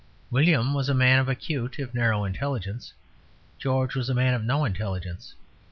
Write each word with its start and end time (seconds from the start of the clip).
William 0.31 0.73
was 0.73 0.89
a 0.89 0.95
man 0.95 1.19
of 1.19 1.29
acute 1.29 1.77
if 1.77 1.93
narrow 1.93 2.23
intelligence; 2.23 2.91
George 3.59 3.93
was 3.93 4.09
a 4.09 4.15
man 4.15 4.33
of 4.33 4.43
no 4.43 4.65
intelligence. 4.65 5.35